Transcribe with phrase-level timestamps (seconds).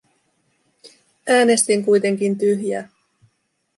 [1.27, 2.89] Äänestin kuitenkin tyhjää.